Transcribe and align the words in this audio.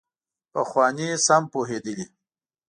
پخواني 0.53 1.07
سم 1.25 1.43
پوهېدلي. 1.51 2.05